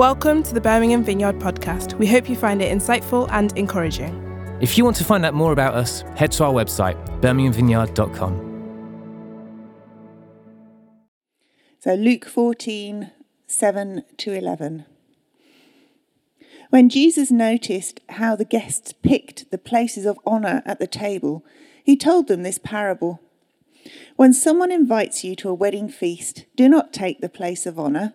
[0.00, 1.92] Welcome to the Birmingham Vineyard podcast.
[1.98, 4.16] We hope you find it insightful and encouraging.
[4.62, 8.32] If you want to find out more about us, head to our website, birminghamvineyard.com.
[11.80, 13.10] So, Luke 14
[13.46, 14.86] 7 to 11.
[16.70, 21.44] When Jesus noticed how the guests picked the places of honour at the table,
[21.84, 23.20] he told them this parable.
[24.16, 28.14] When someone invites you to a wedding feast, do not take the place of honour,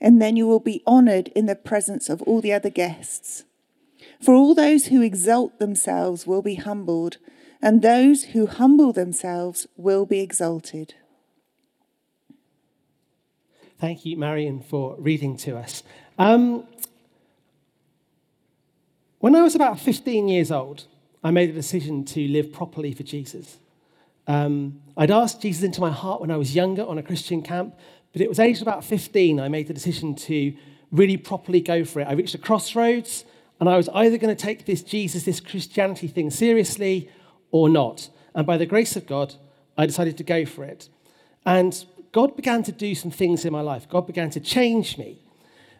[0.00, 3.44] And then you will be honoured in the presence of all the other guests.
[4.20, 7.18] For all those who exalt themselves will be humbled,
[7.60, 10.94] and those who humble themselves will be exalted.
[13.78, 15.82] Thank you, Marion, for reading to us.
[16.18, 16.66] Um,
[19.20, 20.86] when I was about 15 years old,
[21.22, 23.58] I made a decision to live properly for Jesus.
[24.26, 27.74] Um, I'd asked Jesus into my heart when I was younger on a Christian camp,
[28.12, 30.54] but it was aged about 15 I made the decision to
[30.90, 32.08] really properly go for it.
[32.08, 33.24] I reached a crossroads,
[33.60, 37.10] and I was either going to take this Jesus, this Christianity thing seriously
[37.50, 38.08] or not.
[38.34, 39.34] And by the grace of God,
[39.76, 40.88] I decided to go for it.
[41.44, 43.88] And God began to do some things in my life.
[43.88, 45.18] God began to change me.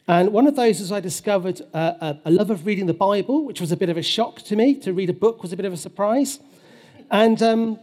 [0.07, 3.61] And one of those is I discovered a, a, love of reading the Bible, which
[3.61, 4.75] was a bit of a shock to me.
[4.81, 6.41] To read a book was a bit of a surprise.
[7.11, 7.79] And um,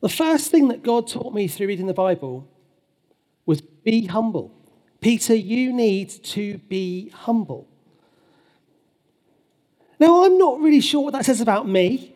[0.00, 2.46] the first thing that God taught me through reading the Bible
[3.46, 4.52] was be humble.
[5.00, 7.68] Peter, you need to be humble.
[9.98, 12.14] Now, I'm not really sure what that says about me,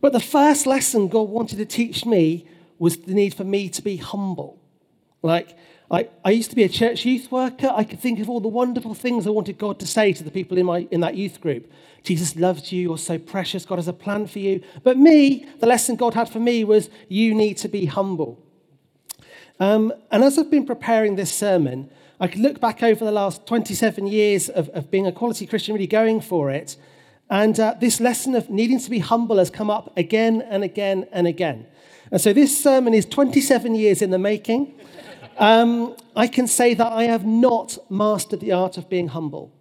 [0.00, 2.46] but the first lesson God wanted to teach me
[2.78, 4.60] was the need for me to be humble.
[5.22, 5.56] Like,
[5.90, 7.72] I, I used to be a church youth worker.
[7.74, 10.30] I could think of all the wonderful things I wanted God to say to the
[10.30, 11.70] people in, my, in that youth group.
[12.02, 12.82] Jesus loves you.
[12.82, 13.64] You're so precious.
[13.64, 14.62] God has a plan for you.
[14.84, 18.38] But me, the lesson God had for me was you need to be humble.
[19.60, 23.46] Um, and as I've been preparing this sermon, I could look back over the last
[23.46, 26.76] 27 years of, of being a quality Christian, really going for it.
[27.30, 31.06] And uh, this lesson of needing to be humble has come up again and again
[31.12, 31.66] and again.
[32.10, 34.74] And so this sermon is 27 years in the making.
[35.36, 39.52] Um, I can say that I have not mastered the art of being humble.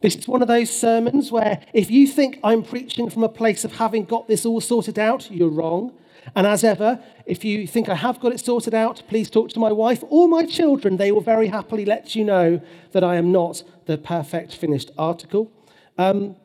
[0.00, 3.64] This is one of those sermons where if you think I'm preaching from a place
[3.64, 5.92] of having got this all sorted out, you're wrong.
[6.34, 9.58] And as ever, if you think I have got it sorted out, please talk to
[9.58, 10.96] my wife or my children.
[10.96, 12.60] They will very happily let you know
[12.92, 15.50] that I am not the perfect finished article.
[15.96, 16.36] Um,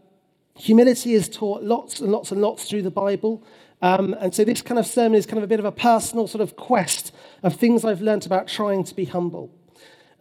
[0.55, 3.43] humility is taught lots and lots and lots through the Bible.
[3.81, 6.27] Um, and so this kind of sermon is kind of a bit of a personal
[6.27, 7.11] sort of quest
[7.43, 9.51] of things I've learnt about trying to be humble.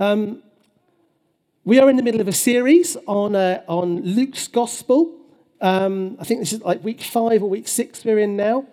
[0.01, 0.43] Um,
[1.65, 5.17] we are in the middle of a series on, uh, on Luke's Gospel.
[5.61, 8.67] Um, I think this is like week five or week six we're in now.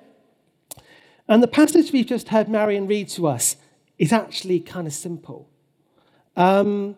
[1.29, 3.55] And the passage we've just heard Marion read to us
[3.99, 5.47] is actually kind of simple.
[6.35, 6.95] Um,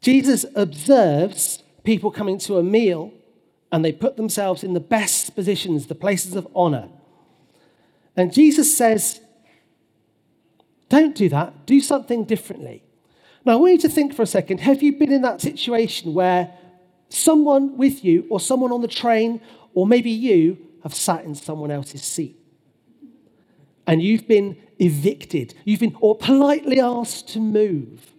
[0.00, 3.12] Jesus observes people coming to a meal
[3.72, 6.88] and they put themselves in the best positions, the places of honor.
[8.16, 9.20] And Jesus says,
[10.88, 12.84] Don't do that, do something differently.
[13.44, 16.14] Now, I want you to think for a second have you been in that situation
[16.14, 16.52] where
[17.08, 19.40] someone with you, or someone on the train,
[19.74, 22.39] or maybe you have sat in someone else's seat?
[23.90, 28.12] And you've been evicted, you've been, or politely asked to move.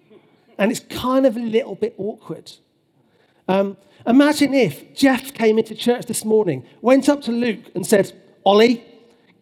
[0.57, 2.51] And it's kind of a little bit awkward.
[3.47, 3.77] Um,
[4.07, 8.11] Imagine if Jeff came into church this morning, went up to Luke and said,
[8.43, 8.83] Ollie,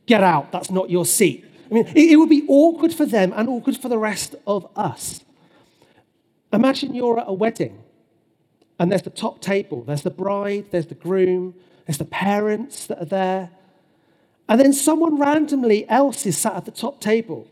[0.06, 0.52] get out.
[0.52, 1.46] That's not your seat.
[1.70, 4.68] I mean, it, it would be awkward for them and awkward for the rest of
[4.76, 5.22] us.
[6.52, 7.82] Imagine you're at a wedding
[8.80, 11.54] and there's the top table, there's the bride, there's the groom,
[11.86, 13.52] there's the parents that are there.
[14.50, 17.48] And then someone randomly else is sat at the top table.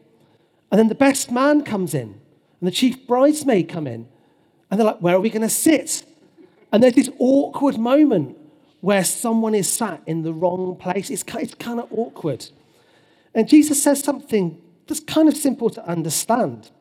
[0.72, 2.20] And then the best man comes in
[2.60, 4.08] and the chief bridesmaid come in.
[4.70, 6.04] And they're like, where are we going to sit?
[6.74, 8.36] And there's this awkward moment
[8.82, 11.10] where someone is sat in the wrong place.
[11.12, 12.48] It's, it's kind of awkward.
[13.34, 16.72] And Jesus says something that's kind of simple to understand.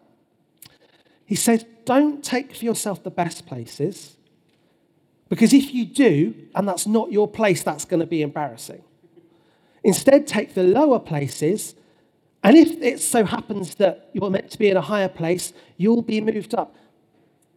[1.26, 4.16] He says, Don't take for yourself the best places,
[5.28, 8.82] because if you do, and that's not your place, that's going to be embarrassing.
[9.86, 11.76] Instead, take the lower places,
[12.42, 16.02] and if it so happens that you're meant to be in a higher place, you'll
[16.02, 16.74] be moved up.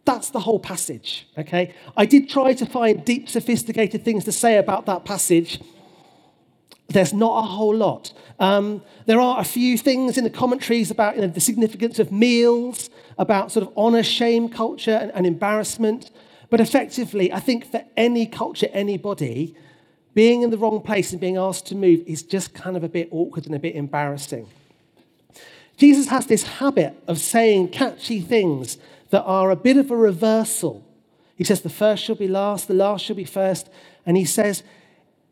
[0.04, 1.74] that's the whole passage, okay?
[1.96, 5.60] I did try to find deep, sophisticated things to say about that passage.
[6.88, 8.12] There's not a whole lot.
[8.38, 12.12] Um, there are a few things in the commentaries about you know, the significance of
[12.12, 16.12] meals, about sort of honor shame culture and, and embarrassment.
[16.48, 19.56] But effectively, I think for any culture, anybody,
[20.14, 22.88] being in the wrong place and being asked to move is just kind of a
[22.88, 24.48] bit awkward and a bit embarrassing.
[25.76, 28.76] Jesus has this habit of saying catchy things
[29.10, 30.84] that are a bit of a reversal.
[31.36, 33.70] He says, The first shall be last, the last shall be first.
[34.04, 34.62] And he says,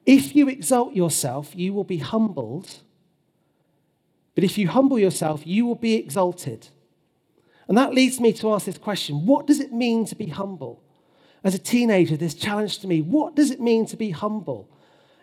[0.06, 2.78] If you exalt yourself, you will be humbled.
[4.34, 6.68] But if you humble yourself, you will be exalted.
[7.66, 10.82] And that leads me to ask this question What does it mean to be humble?
[11.44, 14.68] As a teenager, this challenge to me what does it mean to be humble?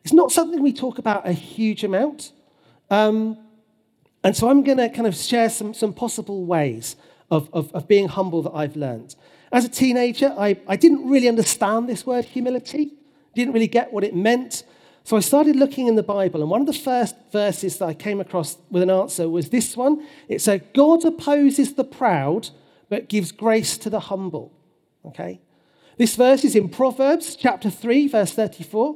[0.04, 2.32] It's not something we talk about a huge amount.
[2.90, 3.38] Um,
[4.24, 6.96] and so I'm going to kind of share some, some possible ways
[7.30, 9.16] of, of, of being humble that I've learned.
[9.52, 12.94] As a teenager, I, I didn't really understand this word humility,
[13.34, 14.64] didn't really get what it meant.
[15.04, 17.94] So I started looking in the Bible, and one of the first verses that I
[17.94, 20.06] came across with an answer was this one.
[20.28, 22.50] It said, God opposes the proud,
[22.90, 24.52] but gives grace to the humble.
[25.06, 25.40] Okay?
[25.98, 28.96] This verse is in Proverbs chapter 3, verse 34.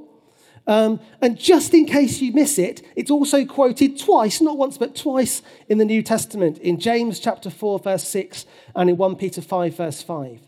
[0.67, 4.95] Um, and just in case you miss it, it's also quoted twice, not once, but
[4.95, 9.41] twice in the New Testament, in James chapter 4, verse 6, and in 1 Peter
[9.41, 10.41] 5, verse 5.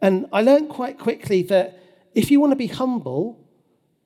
[0.00, 1.78] And I learned quite quickly that
[2.14, 3.38] if you want to be humble,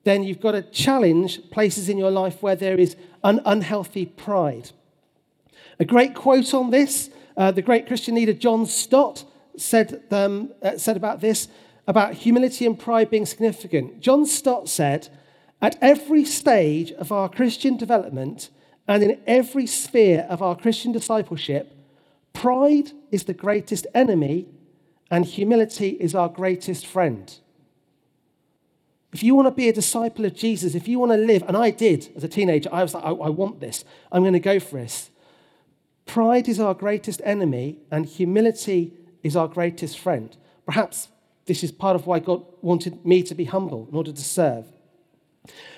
[0.03, 4.71] then you've got to challenge places in your life where there is an unhealthy pride.
[5.79, 9.25] A great quote on this, uh, the great Christian leader John Stott
[9.57, 11.47] said, um, uh, said about this,
[11.87, 13.99] about humility and pride being significant.
[13.99, 15.09] John Stott said,
[15.61, 18.49] at every stage of our Christian development
[18.87, 21.75] and in every sphere of our Christian discipleship,
[22.33, 24.47] pride is the greatest enemy
[25.09, 27.39] and humility is our greatest friend.
[29.13, 31.55] If you want to be a disciple of Jesus, if you want to live, and
[31.55, 34.39] I did as a teenager, I was like, I, I want this, I'm going to
[34.39, 35.09] go for this.
[36.05, 40.35] Pride is our greatest enemy, and humility is our greatest friend.
[40.65, 41.09] Perhaps
[41.45, 44.65] this is part of why God wanted me to be humble in order to serve.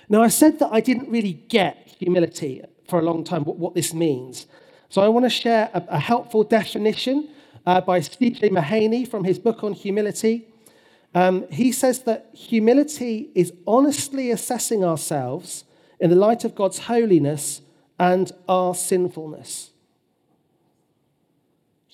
[0.09, 3.93] Now, I said that I didn't really get humility for a long time, what, this
[3.93, 4.47] means.
[4.89, 7.29] So I want to share a, a helpful definition
[7.65, 10.47] uh, by Steve Mahaney from his book on humility.
[11.13, 15.65] Um, he says that humility is honestly assessing ourselves
[15.99, 17.61] in the light of God's holiness
[17.99, 19.71] and our sinfulness.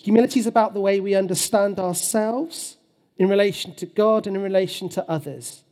[0.06, 2.78] Humility is about the way we understand ourselves
[3.18, 5.64] in relation to God and in relation to others.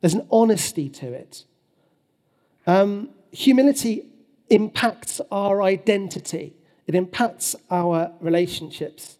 [0.00, 1.42] There's an honesty to it.
[2.64, 4.06] Um, humility
[4.50, 6.54] impacts our identity,
[6.86, 9.18] it impacts our relationships.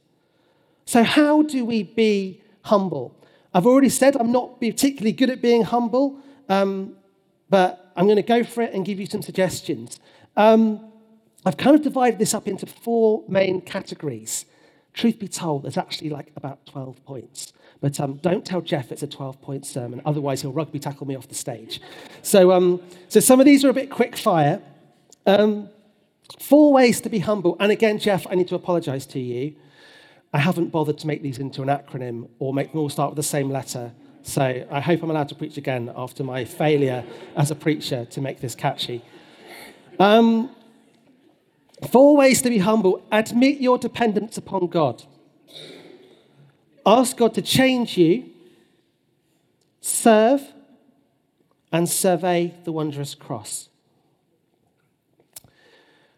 [0.85, 3.21] So, how do we be humble?
[3.53, 6.95] I've already said I'm not particularly good at being humble, um,
[7.51, 9.99] but I'm going to go for it and give you some suggestions.
[10.37, 10.93] Um,
[11.47, 14.47] I've kind of divided this up into four main categories.
[14.93, 17.53] Truth be told, there's actually like about 12 points.
[17.81, 21.15] But um, don't tell Jeff it's a 12 point sermon, otherwise, he'll rugby tackle me
[21.15, 21.81] off the stage.
[22.23, 24.61] So, um, so some of these are a bit quick fire.
[25.25, 25.69] Um,
[26.41, 27.57] four ways to be humble.
[27.61, 29.55] And again, Jeff, I need to apologize to you.
[30.33, 33.17] I haven't bothered to make these into an acronym or make them all start with
[33.19, 33.93] the same letter.
[34.25, 37.05] So I hope I'm allowed to preach again after my failure
[37.37, 39.05] as a preacher to make this catchy.
[40.01, 40.51] Um,
[41.91, 45.03] four ways to be humble admit your dependence upon God.
[46.85, 48.31] Ask God to change you,
[49.81, 50.41] serve,
[51.73, 53.69] and survey the wondrous cross.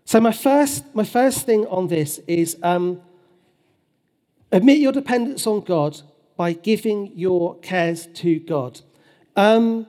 [0.04, 3.00] So, my first, my first thing on this is um,
[4.52, 6.00] admit your dependence on God
[6.36, 8.80] by giving your cares to God.
[9.36, 9.86] Um,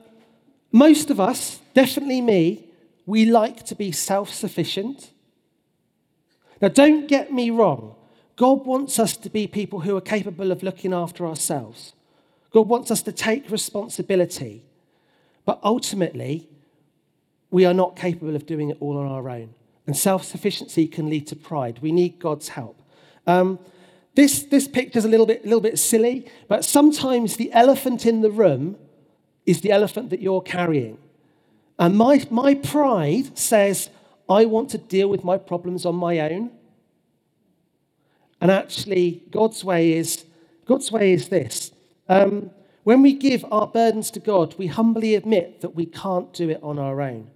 [0.72, 2.66] most of us, definitely me,
[3.06, 5.10] we like to be self sufficient.
[6.60, 7.94] Now, don't get me wrong.
[8.36, 11.94] God wants us to be people who are capable of looking after ourselves.
[12.50, 14.64] God wants us to take responsibility.
[15.44, 16.48] But ultimately,
[17.50, 19.54] we are not capable of doing it all on our own.
[19.86, 21.80] And self sufficiency can lead to pride.
[21.82, 22.80] We need God's help.
[23.26, 23.58] Um,
[24.14, 28.06] this, this picture is a little bit, a little bit silly, but sometimes the elephant
[28.06, 28.76] in the room
[29.46, 30.98] is the elephant that you're carrying.
[31.78, 33.88] And my, my pride says,
[34.30, 36.52] I want to deal with my problems on my own.
[38.40, 40.24] And actually, God's way is
[40.66, 41.72] God's way is this.
[42.08, 42.50] Um,
[42.84, 46.60] when we give our burdens to God, we humbly admit that we can't do it
[46.62, 47.28] on our own.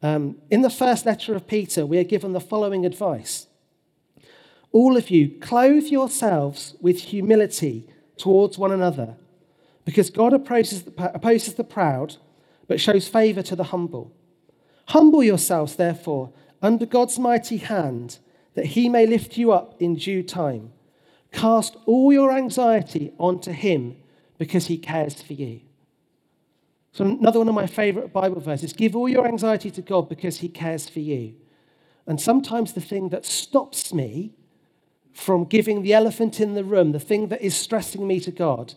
[0.00, 3.48] Um, in the first letter of Peter, we are given the following advice
[4.72, 9.16] All of you, clothe yourselves with humility towards one another,
[9.84, 12.16] because God opposes the, opposes the proud,
[12.68, 14.12] but shows favor to the humble.
[14.88, 18.18] Humble yourselves, therefore, under God's mighty hand,
[18.54, 20.72] that he may lift you up in due time.
[21.30, 23.96] Cast all your anxiety onto him,
[24.38, 25.60] because he cares for you.
[26.92, 30.38] So, another one of my favorite Bible verses give all your anxiety to God because
[30.38, 31.34] he cares for you.
[32.06, 34.32] And sometimes the thing that stops me
[35.12, 38.72] from giving the elephant in the room, the thing that is stressing me to God,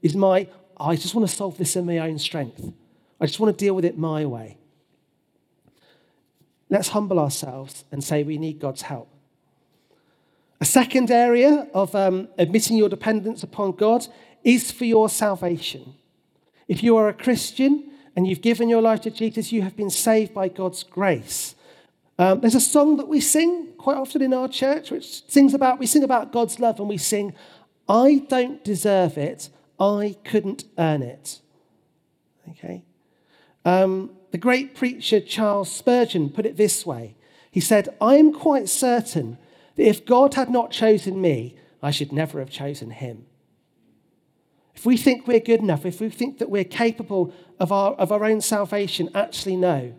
[0.00, 0.46] is my,
[0.76, 2.72] I just want to solve this in my own strength.
[3.20, 4.58] I just want to deal with it my way.
[6.68, 9.08] Let's humble ourselves and say we need God's help.
[10.60, 14.06] A second area of um, admitting your dependence upon God
[14.42, 15.94] is for your salvation.
[16.66, 19.90] If you are a Christian and you've given your life to Jesus, you have been
[19.90, 21.54] saved by God's grace.
[22.18, 25.78] Um, there's a song that we sing quite often in our church, which sings about,
[25.78, 27.34] we sing about God's love and we sing,
[27.88, 31.40] I don't deserve it, I couldn't earn it.
[32.50, 32.82] Okay?
[33.64, 37.16] Um, the great preacher Charles Spurgeon put it this way
[37.50, 39.38] He said, I am quite certain
[39.76, 43.24] that if God had not chosen me, I should never have chosen him.
[44.74, 48.12] If we think we're good enough, if we think that we're capable of our, of
[48.12, 49.94] our own salvation, actually, no.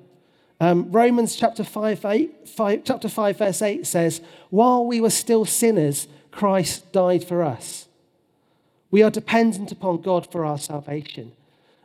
[0.59, 5.45] Um, Romans chapter 5, 8, 5, chapter 5, verse 8 says, While we were still
[5.45, 7.87] sinners, Christ died for us.
[8.91, 11.31] We are dependent upon God for our salvation.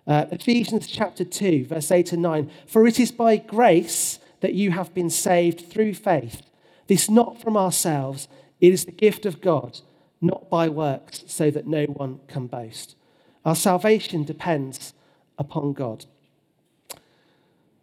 [0.06, 2.50] Uh, Ephesians chapter 2, verse 8 and 9.
[2.66, 6.42] For it is by grace that you have been saved through faith.
[6.88, 8.28] This not from ourselves,
[8.60, 9.80] it is the gift of God,
[10.20, 12.96] not by works, so that no one can boast.
[13.44, 14.92] Our salvation depends
[15.38, 16.06] upon God.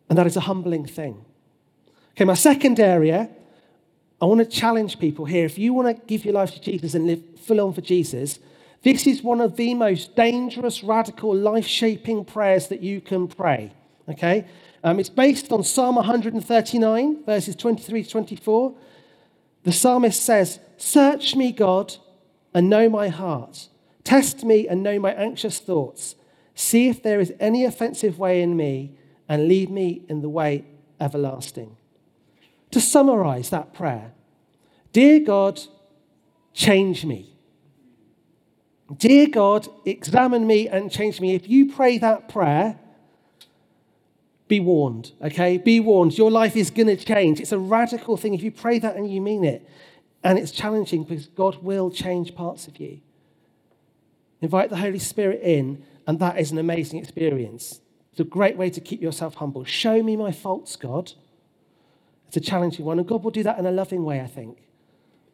[0.10, 1.24] And that is a humbling thing.
[2.12, 3.30] Okay, my second area,
[4.22, 5.46] I want to challenge people here.
[5.46, 8.40] If you want to give your life to Jesus and live full on for Jesus,
[8.84, 13.74] this is one of the most dangerous, radical, life shaping prayers that you can pray.
[14.08, 14.46] Okay?
[14.84, 18.76] Um, it's based on Psalm 139, verses 23 to 24.
[19.64, 21.96] The psalmist says, Search me, God,
[22.54, 23.68] and know my heart.
[24.04, 26.16] Test me and know my anxious thoughts.
[26.56, 30.66] See if there is any offensive way in me and lead me in the way
[31.00, 31.76] everlasting.
[32.72, 34.14] To summarize that prayer,
[34.92, 35.62] Dear God,
[36.54, 37.36] change me.
[38.98, 41.36] Dear God, examine me and change me.
[41.36, 42.80] If you pray that prayer,
[44.48, 45.58] be warned, okay?
[45.58, 46.18] Be warned.
[46.18, 47.40] Your life is going to change.
[47.40, 49.68] It's a radical thing if you pray that and you mean it.
[50.24, 53.00] And it's challenging because God will change parts of you.
[54.42, 57.82] Invite the Holy Spirit in, and that is an amazing experience.
[58.12, 59.64] It's a great way to keep yourself humble.
[59.66, 61.14] Show me my faults, God.
[62.28, 64.58] It's a challenging one, and God will do that in a loving way, I think.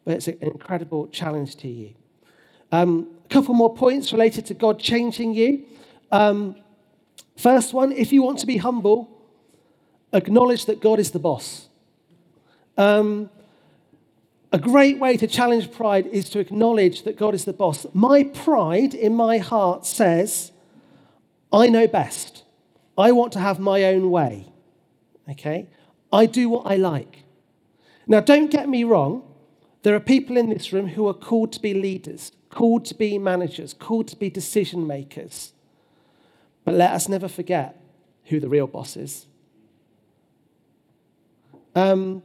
[0.04, 1.94] But it's an incredible challenge to you.
[2.72, 5.64] Um, a couple more points related to God changing you.
[6.10, 6.56] Um,
[7.36, 9.08] first one, if you want to be humble,
[10.12, 11.68] acknowledge that God is the boss.
[12.76, 13.30] Um,
[14.52, 17.86] a great way to challenge pride is to acknowledge that God is the boss.
[17.92, 20.52] My pride in my heart says,
[21.52, 22.44] I know best.
[22.96, 24.46] I want to have my own way.
[25.28, 25.66] Okay?
[26.12, 27.24] I do what I like.
[28.06, 29.22] Now, don't get me wrong.
[29.82, 33.18] There are people in this room who are called to be leaders, called to be
[33.18, 35.52] managers, called to be decision makers.
[36.64, 37.78] But let us never forget
[38.24, 39.26] who the real boss is.
[41.74, 42.22] Um,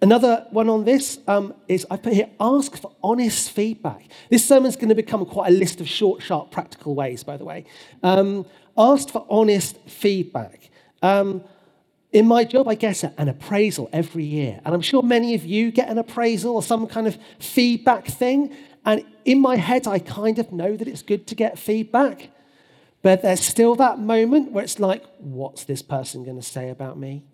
[0.00, 4.06] another one on this um, is I put here ask for honest feedback.
[4.30, 7.44] This sermon's going to become quite a list of short, sharp, practical ways, by the
[7.44, 7.64] way.
[8.04, 8.46] Um,
[8.78, 10.70] asked for honest feedback.
[11.02, 11.42] Um,
[12.12, 14.60] in my job, I get an appraisal every year.
[14.64, 18.54] And I'm sure many of you get an appraisal or some kind of feedback thing.
[18.86, 22.30] And in my head, I kind of know that it's good to get feedback.
[23.02, 26.96] But there's still that moment where it's like, what's this person going to say about
[26.96, 27.24] me?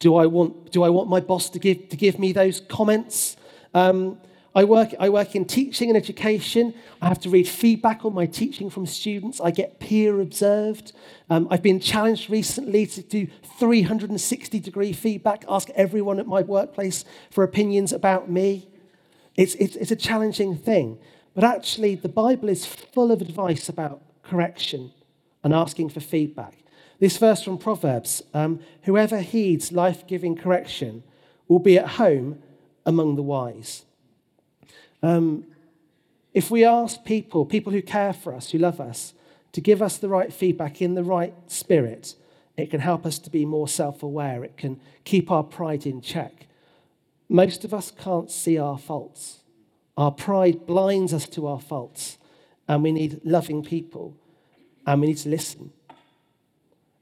[0.00, 3.36] Do I want, do I want my boss to give, to give me those comments?
[3.72, 4.18] Um,
[4.54, 6.74] I work, I work in teaching and education.
[7.00, 9.40] I have to read feedback on my teaching from students.
[9.40, 10.92] I get peer observed.
[11.30, 17.04] Um, I've been challenged recently to do 360 degree feedback, ask everyone at my workplace
[17.30, 18.67] for opinions about me.
[19.38, 20.98] It's, it's, it's a challenging thing.
[21.34, 24.90] But actually, the Bible is full of advice about correction
[25.44, 26.58] and asking for feedback.
[26.98, 31.04] This verse from Proverbs um, whoever heeds life giving correction
[31.46, 32.42] will be at home
[32.84, 33.84] among the wise.
[35.04, 35.46] Um,
[36.34, 39.14] if we ask people, people who care for us, who love us,
[39.52, 42.16] to give us the right feedback in the right spirit,
[42.56, 44.42] it can help us to be more self aware.
[44.42, 46.47] It can keep our pride in check.
[47.28, 49.40] Most of us can't see our faults.
[49.96, 52.18] Our pride blinds us to our faults,
[52.66, 54.16] and we need loving people,
[54.86, 55.72] and we need to listen.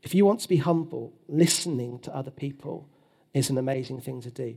[0.02, 2.88] If you want to be humble, listening to other people
[3.34, 4.56] is an amazing thing to do.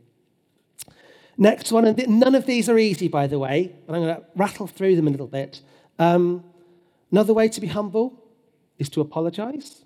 [1.38, 4.24] Next one, and none of these are easy, by the way, and I'm going to
[4.36, 5.62] rattle through them a little bit.
[5.98, 6.44] Um,
[7.12, 8.24] another way to be humble
[8.78, 9.84] is to apologize.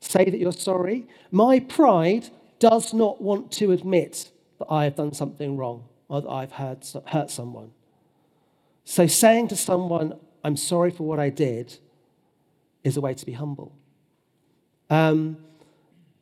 [0.00, 1.06] Say that you're sorry.
[1.30, 6.28] My pride does not want to admit that I have done something wrong or that
[6.28, 7.70] I've hurt, hurt someone.
[8.84, 11.78] So saying to someone, I'm sorry for what I did,
[12.84, 13.72] is a way to be humble.
[14.88, 15.38] Um,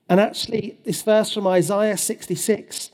[0.09, 2.91] and actually, this verse from Isaiah 66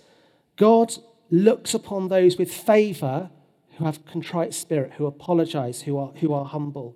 [0.57, 0.95] God
[1.31, 3.31] looks upon those with favor
[3.79, 6.95] who have contrite spirit, who apologize, who are, who are humble.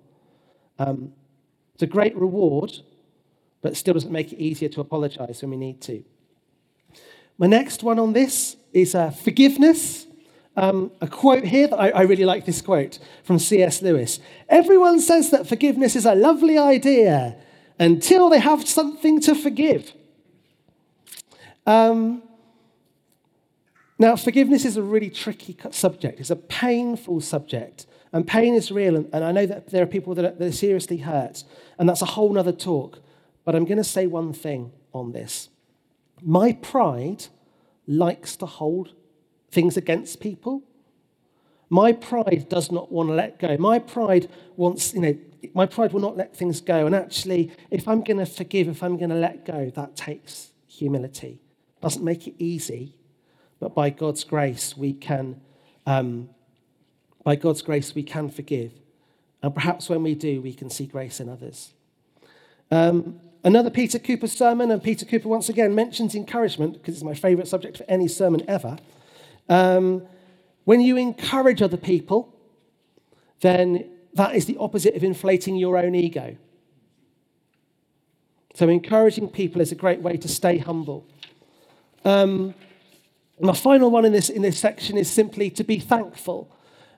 [0.77, 1.13] Um,
[1.73, 2.71] it's a great reward,
[3.61, 6.03] but still doesn't make it easier to apologize when we need to.
[7.37, 10.05] My next one on this is uh, forgiveness.
[10.55, 13.83] Um, a quote here that I, I really like this quote from C.S.
[13.83, 14.19] Lewis.
[14.49, 17.35] Everyone says that forgiveness is a lovely idea
[17.77, 19.93] until they have something to forgive.
[21.67, 22.23] Um,
[23.99, 26.19] now, forgiveness is a really tricky subject.
[26.19, 27.85] It's a painful subject.
[28.11, 28.95] And pain is real.
[28.95, 31.43] And, and I know that there are people that are, that are seriously hurt.
[31.77, 32.99] And that's a whole other talk.
[33.43, 35.49] But I'm going to say one thing on this.
[36.21, 37.25] My pride
[37.85, 38.93] likes to hold
[39.51, 40.63] things against people.
[41.69, 43.57] My pride does not want to let go.
[43.57, 45.17] My pride wants, you know,
[45.53, 46.85] my pride will not let things go.
[46.85, 50.51] And actually, if I'm going to forgive, if I'm going to let go, that takes
[50.67, 51.41] humility.
[51.81, 52.95] Doesn't make it easy,
[53.59, 55.41] but by God's grace, we can,
[55.85, 56.29] um,
[57.23, 58.71] by God's grace, we can forgive.
[59.43, 61.73] And perhaps when we do, we can see grace in others.
[62.71, 67.13] Um, another Peter Cooper sermon, and Peter Cooper once again mentions encouragement, because it's my
[67.13, 68.77] favorite subject for any sermon ever.
[69.49, 70.03] Um,
[70.65, 72.33] when you encourage other people,
[73.41, 76.35] then that is the opposite of inflating your own ego.
[78.55, 81.05] So, encouraging people is a great way to stay humble.
[82.03, 82.55] Um,
[83.39, 86.51] my final one in this, in this section is simply to be thankful.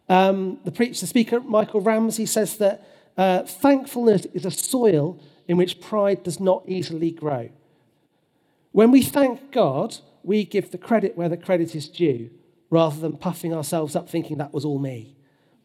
[0.08, 2.88] Um, the preacher, the speaker, Michael Ramsey, says that
[3.18, 7.50] uh, thankfulness is a soil in which pride does not easily grow.
[8.72, 12.30] When we thank God, we give the credit where the credit is due,
[12.70, 15.16] rather than puffing ourselves up thinking that was all me.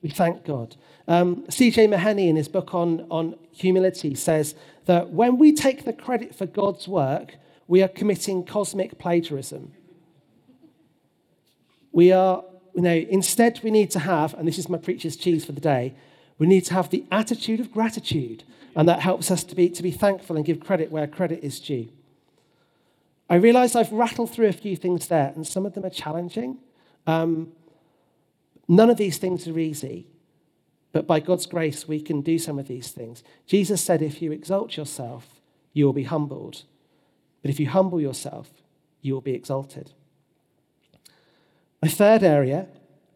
[0.03, 0.77] We thank God.
[1.07, 1.89] Um, C.J.
[1.89, 4.55] Mahaney, in his book on, on humility, says
[4.87, 7.37] that when we take the credit for God's work,
[7.69, 9.73] we are committing cosmic plagiarism.
[11.93, 12.43] We are,
[12.75, 15.61] you know, instead we need to have, and this is my preacher's cheese for the
[15.61, 15.95] day,
[16.39, 18.45] we need to have the attitude of gratitude.
[18.77, 21.61] And that helps us to be, to be thankful and give credit where credit is
[21.61, 21.89] due.
[23.31, 26.59] I realize I've rattled through a few things there, and some of them are challenging.
[27.07, 27.53] Um,
[28.69, 30.07] none of these things are easy,
[30.93, 33.23] but by God's grace, we can do some of these things.
[33.47, 35.41] Jesus said, If you exalt yourself,
[35.73, 36.65] you will be humbled.
[37.43, 38.51] But if you humble yourself,
[39.01, 39.93] you will be exalted.
[41.83, 42.67] My third area,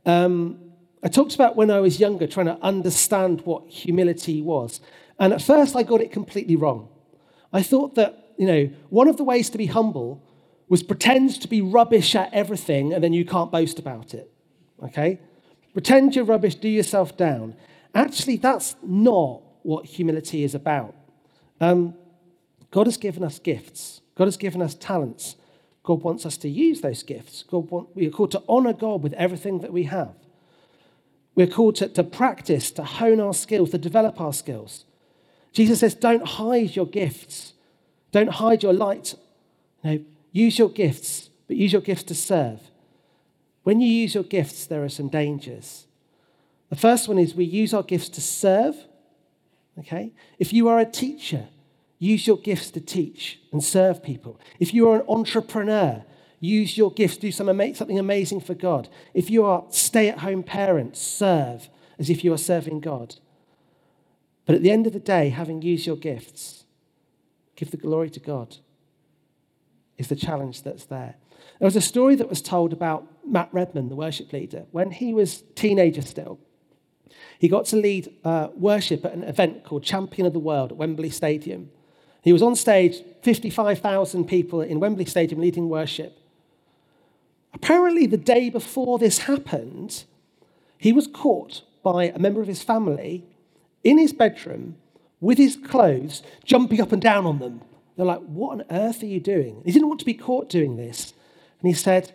[0.05, 0.68] um,
[1.03, 4.81] I talked about when I was younger trying to understand what humility was.
[5.19, 6.89] And at first, I got it completely wrong.
[7.53, 10.23] I thought that, you know, one of the ways to be humble
[10.69, 14.31] was pretend to be rubbish at everything and then you can't boast about it.
[14.83, 15.21] Okay?
[15.73, 17.55] Pretend you're rubbish, do yourself down.
[17.95, 20.95] Actually, that's not what humility is about.
[21.61, 21.95] Um,
[22.71, 25.37] God has given us gifts, God has given us talents.
[25.85, 27.45] God wants us to use those gifts.
[27.45, 30.15] God want, we are called to honor God with everything that we have.
[31.39, 34.85] We're called to, to practice, to hone our skills, to develop our skills.
[35.53, 37.53] Jesus says, don't hide your gifts.
[38.11, 39.15] Don't hide your light.
[39.85, 40.01] No,
[40.33, 42.59] use your gifts, but use your gifts to serve.
[43.63, 45.87] When you use your gifts, there are some dangers.
[46.71, 48.75] The first one is we use our gifts to serve.
[49.79, 50.11] Okay?
[50.41, 51.47] If you are a teacher,
[51.99, 54.39] Use your gifts to teach and serve people.
[54.61, 56.05] If you are an entrepreneur,
[56.41, 58.89] use your gifts, do some, something amazing for God.
[59.15, 63.17] If you are stay at home parents, serve as if you are serving God.
[64.47, 66.65] But at the end of the day, having used your gifts,
[67.57, 68.57] give the glory to God
[69.99, 71.17] is the challenge that's there.
[71.59, 75.13] There was a story that was told about Matt Redman, the worship leader, when he
[75.13, 76.39] was teenager still.
[77.39, 80.79] He got to lead uh, worship at an event called Champion of the World at
[80.79, 81.71] Wembley Stadium.
[82.23, 86.18] He was on stage, 55,000 people in Wembley Stadium leading worship.
[87.55, 90.05] Apparently, the day before this happened,
[90.77, 93.25] he was caught by a member of his family
[93.83, 94.77] in his bedroom
[95.21, 97.63] with his clothes jumping up and down on them.
[97.97, 99.63] They're like, What on earth are you doing?
[99.65, 101.15] He didn't want to be caught doing this.
[101.61, 102.13] And he said,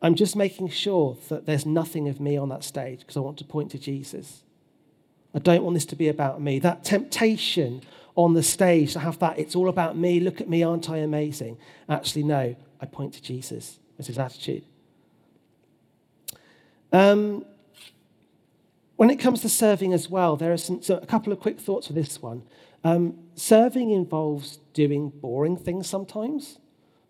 [0.00, 3.38] I'm just making sure that there's nothing of me on that stage because I want
[3.38, 4.42] to point to Jesus.
[5.34, 6.58] I don't want this to be about me.
[6.58, 7.82] That temptation
[8.14, 10.98] on the stage to have that, it's all about me, look at me, aren't I
[10.98, 11.58] amazing?
[11.88, 13.78] Actually, no, I point to Jesus.
[13.96, 14.64] That's his attitude.
[16.96, 17.44] Um,
[18.96, 21.60] when it comes to serving as well, there are some, so a couple of quick
[21.60, 22.42] thoughts for this one.
[22.84, 26.58] Um, serving involves doing boring things sometimes.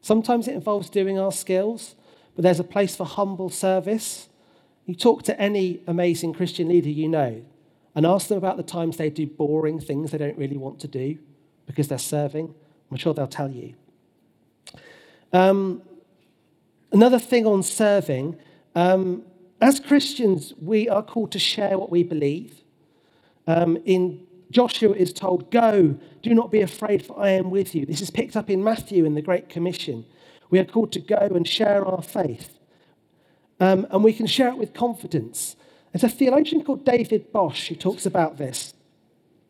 [0.00, 1.94] Sometimes it involves doing our skills,
[2.34, 4.28] but there's a place for humble service.
[4.86, 7.44] You talk to any amazing Christian leader you know
[7.94, 10.88] and ask them about the times they do boring things they don't really want to
[10.88, 11.16] do
[11.64, 12.52] because they're serving.
[12.90, 13.74] I'm sure they'll tell you.
[15.32, 15.82] Um,
[16.90, 18.36] another thing on serving
[18.74, 19.22] um,
[19.60, 22.62] as Christians, we are called to share what we believe.
[23.46, 27.86] Um, in Joshua is told, Go, do not be afraid, for I am with you.
[27.86, 30.04] This is picked up in Matthew in the Great Commission.
[30.50, 32.58] We are called to go and share our faith.
[33.58, 35.56] Um, and we can share it with confidence.
[35.92, 38.74] There's a theologian called David Bosch who talks about this.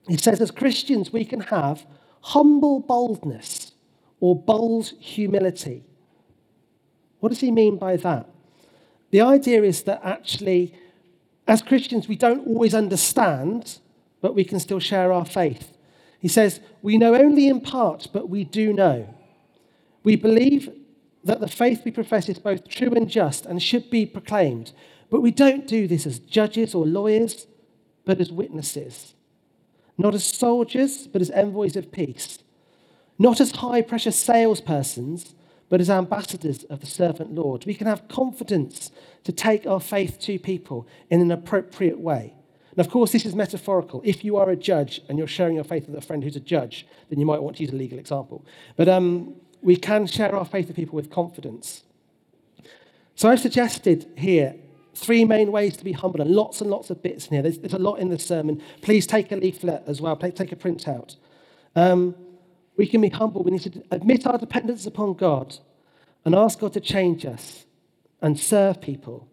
[0.06, 1.84] He says, as Christians, we can have
[2.20, 3.72] humble boldness
[4.20, 5.84] or bold humility.
[7.18, 8.28] What does he mean by that?
[9.10, 10.74] The idea is that actually,
[11.46, 13.78] as Christians, we don't always understand,
[14.20, 15.76] but we can still share our faith.
[16.18, 19.14] He says, We know only in part, but we do know.
[20.02, 20.70] We believe
[21.24, 24.72] that the faith we profess is both true and just and should be proclaimed,
[25.10, 27.46] but we don't do this as judges or lawyers,
[28.04, 29.14] but as witnesses.
[29.98, 32.38] Not as soldiers, but as envoys of peace.
[33.18, 35.34] Not as high pressure salespersons,
[35.68, 37.66] but as ambassadors of the servant Lord.
[37.66, 38.90] We can have confidence
[39.24, 42.34] to take our faith to people in an appropriate way.
[42.70, 44.02] And of course, this is metaphorical.
[44.04, 46.40] If you are a judge and you're sharing your faith with a friend who's a
[46.40, 48.44] judge, then you might want to use a legal example.
[48.76, 51.82] But um, we can share our faith with people with confidence.
[53.14, 54.54] So I've suggested here
[54.94, 57.42] three main ways to be humble, and lots and lots of bits in here.
[57.42, 58.62] There's, there's a lot in the sermon.
[58.82, 61.16] Please take a leaflet as well, take a printout.
[61.74, 62.14] Um,
[62.76, 63.42] we can be humble.
[63.42, 65.58] We need to admit our dependence upon God
[66.24, 67.64] and ask God to change us
[68.20, 69.28] and serve people.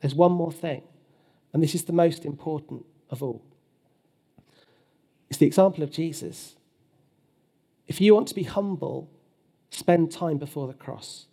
[0.00, 0.82] There's one more thing,
[1.52, 3.42] and this is the most important of all.
[5.30, 6.56] It's the example of Jesus.
[7.86, 9.10] If you want to be humble,
[9.70, 11.26] spend time before the cross.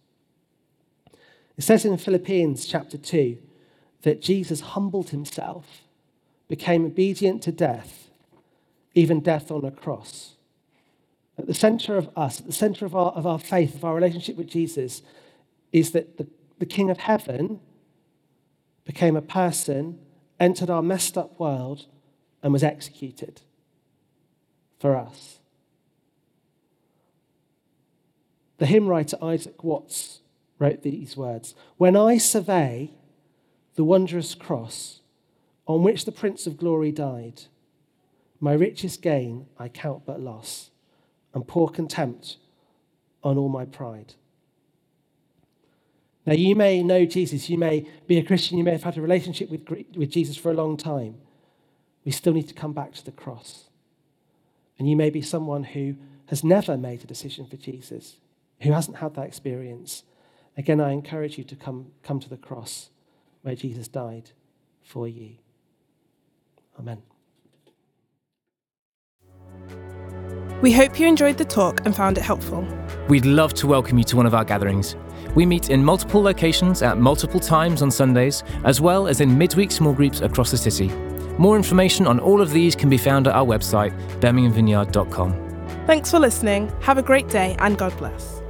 [1.57, 3.37] It says in Philippians chapter 2
[4.03, 5.83] that Jesus humbled himself,
[6.47, 8.09] became obedient to death,
[8.93, 10.35] even death on a cross.
[11.37, 13.95] At the center of us, at the center of our, of our faith, of our
[13.95, 15.01] relationship with Jesus,
[15.71, 16.27] is that the,
[16.59, 17.59] the King of Heaven
[18.85, 19.99] became a person,
[20.39, 21.85] entered our messed up world,
[22.43, 23.41] and was executed
[24.79, 25.39] for us.
[28.57, 30.19] The hymn writer Isaac Watts
[30.59, 32.91] wrote these words When I survey
[33.75, 35.01] the wondrous cross
[35.65, 37.43] on which the Prince of Glory died,
[38.39, 40.70] my richest gain I count but loss
[41.33, 42.37] and pour contempt
[43.23, 44.13] on all my pride.
[46.25, 49.01] Now, you may know Jesus, you may be a Christian, you may have had a
[49.01, 51.15] relationship with, with Jesus for a long time.
[52.05, 53.69] We still need to come back to the cross.
[54.77, 55.95] And you may be someone who
[56.27, 58.17] has never made a decision for Jesus,
[58.61, 60.03] who hasn't had that experience.
[60.57, 62.89] Again, I encourage you to come, come to the cross
[63.41, 64.31] where Jesus died
[64.83, 65.37] for you.
[66.79, 67.01] Amen.
[70.61, 72.67] We hope you enjoyed the talk and found it helpful.
[73.07, 74.95] We'd love to welcome you to one of our gatherings.
[75.33, 79.71] We meet in multiple locations at multiple times on Sundays, as well as in midweek
[79.71, 80.89] small groups across the city.
[81.39, 85.87] More information on all of these can be found at our website, birminghamvineyard.com.
[85.87, 86.71] Thanks for listening.
[86.81, 88.40] Have a great day and God bless.